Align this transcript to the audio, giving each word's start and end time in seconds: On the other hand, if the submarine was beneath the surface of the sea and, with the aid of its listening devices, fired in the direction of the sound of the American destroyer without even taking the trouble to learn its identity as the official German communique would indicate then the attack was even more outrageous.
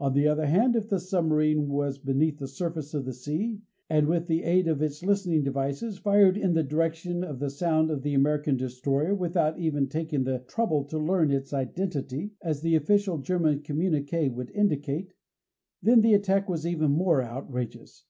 On 0.00 0.14
the 0.14 0.26
other 0.26 0.46
hand, 0.46 0.74
if 0.76 0.88
the 0.88 0.98
submarine 0.98 1.68
was 1.68 1.98
beneath 1.98 2.38
the 2.38 2.48
surface 2.48 2.94
of 2.94 3.04
the 3.04 3.12
sea 3.12 3.60
and, 3.90 4.06
with 4.06 4.26
the 4.26 4.44
aid 4.44 4.66
of 4.66 4.80
its 4.80 5.02
listening 5.04 5.42
devices, 5.44 5.98
fired 5.98 6.38
in 6.38 6.54
the 6.54 6.62
direction 6.62 7.22
of 7.22 7.38
the 7.38 7.50
sound 7.50 7.90
of 7.90 8.00
the 8.00 8.14
American 8.14 8.56
destroyer 8.56 9.14
without 9.14 9.58
even 9.58 9.86
taking 9.86 10.24
the 10.24 10.38
trouble 10.38 10.84
to 10.84 10.98
learn 10.98 11.30
its 11.30 11.52
identity 11.52 12.32
as 12.40 12.62
the 12.62 12.76
official 12.76 13.18
German 13.18 13.60
communique 13.60 14.30
would 14.30 14.50
indicate 14.52 15.12
then 15.82 16.00
the 16.00 16.14
attack 16.14 16.48
was 16.48 16.66
even 16.66 16.90
more 16.90 17.22
outrageous. 17.22 18.06